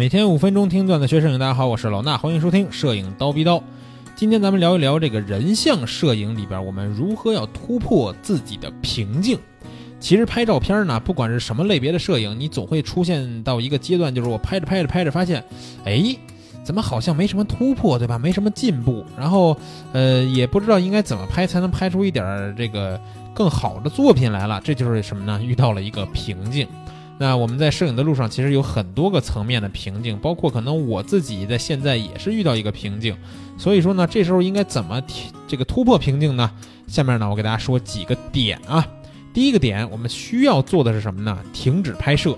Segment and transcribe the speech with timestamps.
[0.00, 3.62] 每天五分钟听段子学摄影，大家好，我是老衲，欢迎收听摄影刀逼刀。
[4.16, 9.38] 今天咱们聊一聊这个人像摄影里边，我们如何要突破自己的瓶颈。
[10.00, 15.44] 其实拍照片呢，不管是什么类别的摄影，你总会出现到一个阶段，就是我拍着拍着拍着发现，
[15.84, 16.16] 哎，
[16.64, 18.18] 怎么好像没什么突破，对吧？
[18.18, 19.54] 没什么进步，然后
[19.92, 22.98] 呃，也不知道应该怎么拍才能拍出一点这个
[23.34, 24.62] 更好的作品来了。
[24.64, 25.38] 这就是什么呢？
[25.44, 26.66] 遇到了一个瓶颈。
[27.22, 33.14] 那我们在摄影的路上，其实有很多个层面的瓶颈，包括可能我自己在现在也是遇到一个瓶颈。
[33.58, 35.02] 所以说呢，这时候应该怎么
[35.46, 36.50] 这个突破瓶颈呢？
[36.86, 38.88] 下面呢，我给大家说几个点啊。
[39.34, 41.38] 第一个点，我们需要做的是什么呢？
[41.52, 42.34] 停止拍摄。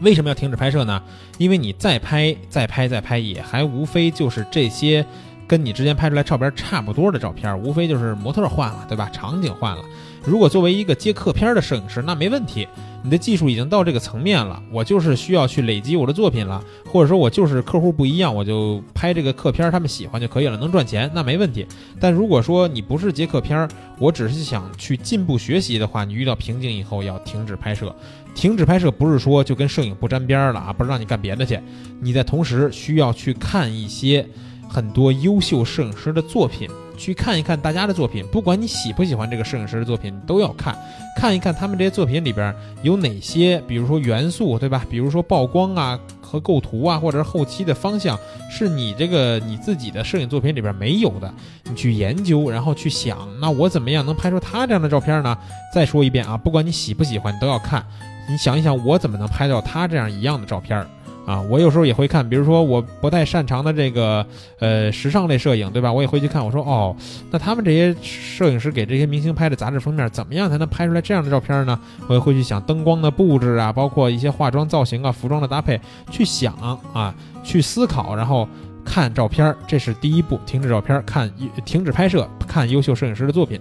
[0.00, 1.00] 为什么要停止拍摄呢？
[1.38, 5.06] 因为你再拍、再拍、再拍，也还无非就是这些
[5.48, 9.08] 跟你之前拍出来照片差不多的照片，无非就是模特换了，对吧？
[9.10, 9.82] 场景换了。
[10.24, 12.68] 如果作为一个接客片的摄影师，那没问题，
[13.02, 14.62] 你的技术已经到这个层面了。
[14.70, 21.66] 我就是需要去累积我的作品了，或者说我就是客户不一样，我就拍这个客片，他们喜欢就可以了，能赚钱那没问题。
[21.98, 23.66] 但如果说你不是接客片，
[23.98, 27.94] 我只是想去进步学习的话，你遇到瓶颈以后要停止拍摄。
[28.34, 31.58] 停止拍摄不是说就跟摄影不沾边了啊，不是让你干别的去，
[32.00, 34.28] 你在同时需要去看一些
[34.68, 36.68] 很多优秀摄影师的作品。
[36.96, 40.76] 去看一看大家的作品，不管你喜不喜欢这个摄影师的作品，都要看，
[41.16, 42.52] 看一看他们这些作品里边
[42.82, 44.84] 有哪些，比如说元素，对吧？
[44.90, 48.18] 比如说曝光啊和构图啊，或者是后期的方向，
[48.50, 51.32] 是你这个你自己的摄影作品里边没有的，
[51.70, 55.38] 你去研究，然后去想，那我怎么样能拍出他这样的照片呢？
[55.72, 57.86] 再说一遍啊，不管你喜不喜欢，你都要看，
[58.28, 60.84] 你想一想，我怎么能拍到他这样一样的照片？
[61.28, 64.24] 啊，我有时候也会看，比如说我不太擅长的这个
[64.60, 65.92] 呃时尚类摄影，对吧？
[65.92, 66.42] 我也会去看。
[66.42, 66.96] 我说哦，
[67.30, 71.78] 那他们这些摄影师给这些明星拍的杂志封面，怎么样才能拍出来这样的照片呢？
[72.08, 75.78] 我也会去想灯光的布置啊，包括一些化妆造型啊、服装的搭配，
[76.10, 76.54] 去想
[76.94, 78.48] 啊，去思考，然后
[78.82, 79.54] 看照片。
[79.66, 81.30] 这是第一步，停止照片，看
[81.66, 83.60] 停止拍摄，看优秀摄影师的作品。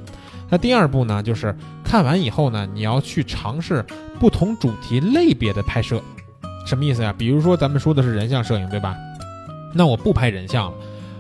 [0.49, 1.53] 那第二步呢，就是
[1.84, 3.85] 看完以后呢，你要去尝试
[4.17, 6.01] 不同主题类别的拍摄。
[6.67, 7.16] 什么意思呀？
[7.17, 8.95] 比如说咱们说的是人像摄影，对吧？
[9.73, 10.78] 那我不拍人像了，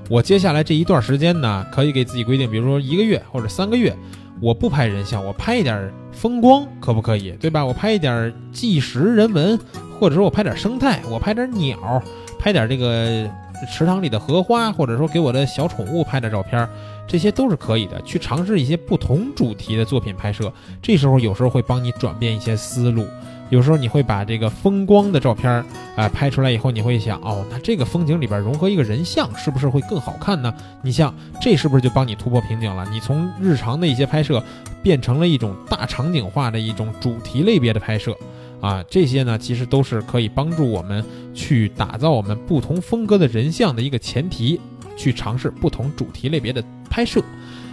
[0.09, 3.95] 我接下来这一段时间呢，可以给自己规定，比如说一个月或者三个月，
[4.41, 7.31] 我不拍人像，我拍一点风光，可不可以？
[7.39, 7.65] 对吧？
[7.65, 9.59] 我拍一点纪实人文，
[9.99, 12.01] 或者说我拍点生态，我拍点鸟，
[12.37, 13.29] 拍点这个
[13.71, 16.67] 池塘里的荷花，或者说给我的小宠物拍点照片，
[17.07, 18.01] 这些都是可以的。
[18.03, 23.05] 去尝试一些不同主题的作品拍摄，这时候有时候会帮你转变一些思路。
[23.49, 25.65] 有时候你会把这个风光的照片儿
[25.95, 30.53] 啊拍出来以后，你会想哦，那这个风景里边融合一个人像，是不是会更好看呢？
[30.81, 32.85] 你像这是不是就帮你突破瓶颈了？
[32.91, 34.43] 你从日常的一些拍摄
[34.83, 38.15] 变成了一种大场景化的一种主题类别的拍摄
[38.59, 41.03] 啊，这些呢其实都是可以帮助我们
[41.33, 44.59] 去打造我们不同风格的人像的一个前提，
[44.97, 47.23] 去尝试不同主题类别的拍摄。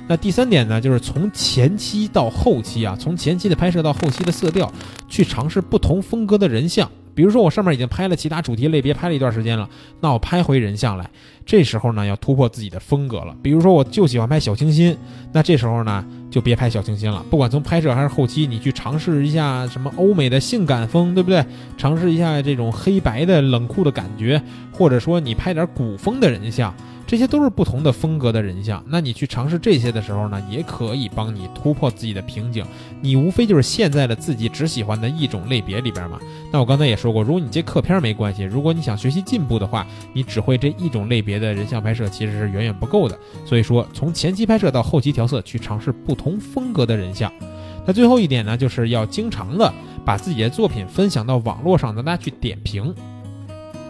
[0.06, 4.70] 那第三点呢，就是从前期到后期啊，从前期的拍摄到后期的色调，
[5.08, 6.90] 去尝试不同风格的人像。
[7.14, 9.68] 比如说我上面已经拍了其他主题类别，拍了一段时间了，
[10.00, 11.08] 那我拍回人像来，
[11.46, 13.34] 这时候呢要突破自己的风格了。
[13.40, 14.96] 比如说我就喜欢拍小清新，
[15.32, 21.44] 那这时候呢就别拍小清新了，不管从拍摄还是后期，你去尝试一下什么欧美的性感风，对不对？
[21.78, 24.42] 尝试一下这种黑白的冷酷的感觉，
[24.72, 26.74] 或者说你拍点古风的人像。
[27.06, 32.64] 这些都是不同的风格的人像，那你去尝试这些的时候呢，也可以帮你突破自己的瓶颈。
[33.00, 36.18] 你无非就是陷在了自己只喜欢的一种类别里边嘛。
[36.50, 43.18] 那我刚才也说过，如果你接客片没关系，如果你想学习进步的话，你只会这一种类别的人像拍摄其实是远远不够的。
[43.44, 47.30] 所以说，从前期拍摄到后期调色，去尝试不同风格的人像。
[47.86, 49.70] 那最后一点呢，就是要经常的
[50.06, 52.94] 把自己的作品分享到网络上，让大家去点评。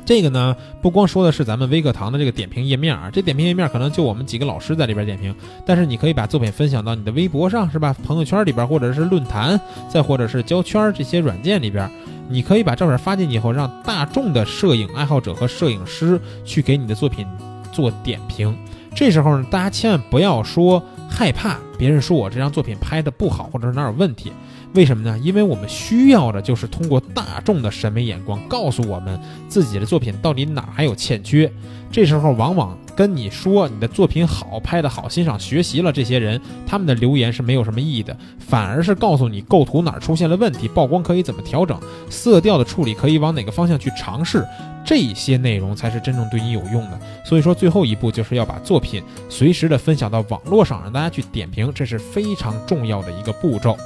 [0.05, 5.35] 这个呢，不光说的是咱们微课堂的这个点评页面啊，这点评页面可能就我们几个老师在里边点评，
[5.65, 7.97] 但是你可以把作品分享到你的微博上，是吧？
[8.05, 11.91] 朋友圈里边，或者是论坛，再或者是交圈这些软件里边，
[12.29, 17.27] 你可以把照片发进去以后，让大众的摄影爱好者和摄影师去给你的作品
[17.73, 18.55] 做点评。
[18.95, 24.31] 这时候呢，大家千万不要说害怕别人说我这张作品拍的不好，或者是哪有问题。
[24.75, 25.17] 为什么呢？
[25.23, 29.19] 因为我们需要的就是通过大众的审美眼光，告诉我们
[29.49, 31.51] 自己的作品到底哪还有欠缺。
[31.93, 41.79] 这时候，往往跟你说你的作品好、拍得好、欣赏、学习了这些人，他们的留言是没有什么意义的，反而是告诉你构图哪出现了问题，曝光可以怎么调整，
[42.11, 44.45] 色调的处理可以往哪个方向去尝试，
[44.85, 46.99] 这些内容才是真正对你有用的。
[47.25, 53.77] 所以说，最后一步就是要把作品随时的分享到网络上，让大家去点评，这是非常重要的一个步骤。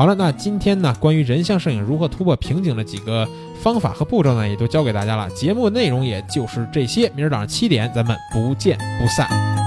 [0.00, 3.28] 好了，那今天呢，关于人像摄影如何突破瓶颈的几个
[3.62, 5.28] 方法和步骤呢，也都教给大家了。
[5.32, 9.59] 节目内容也就是这些，明儿早上七点咱们不见不散。